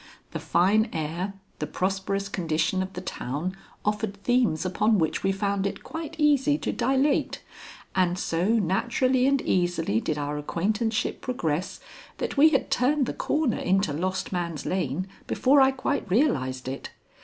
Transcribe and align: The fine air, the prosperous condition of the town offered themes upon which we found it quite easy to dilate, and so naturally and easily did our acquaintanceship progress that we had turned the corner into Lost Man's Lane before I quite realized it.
The 0.31 0.39
fine 0.39 0.89
air, 0.93 1.35
the 1.59 1.67
prosperous 1.67 2.27
condition 2.27 2.81
of 2.81 2.93
the 2.93 3.01
town 3.01 3.55
offered 3.85 4.15
themes 4.23 4.65
upon 4.65 4.97
which 4.97 5.21
we 5.21 5.31
found 5.31 5.67
it 5.67 5.83
quite 5.83 6.15
easy 6.17 6.57
to 6.57 6.71
dilate, 6.71 7.43
and 7.95 8.17
so 8.17 8.45
naturally 8.47 9.27
and 9.27 9.43
easily 9.43 9.99
did 10.01 10.17
our 10.17 10.39
acquaintanceship 10.39 11.21
progress 11.21 11.79
that 12.17 12.35
we 12.35 12.49
had 12.49 12.71
turned 12.71 13.05
the 13.05 13.13
corner 13.13 13.57
into 13.59 13.93
Lost 13.93 14.31
Man's 14.33 14.65
Lane 14.65 15.05
before 15.27 15.61
I 15.61 15.69
quite 15.69 16.09
realized 16.09 16.67
it. 16.67 16.89